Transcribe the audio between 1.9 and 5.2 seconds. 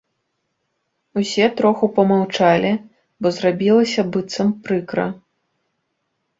памаўчалі, бо зрабілася быццам прыкра.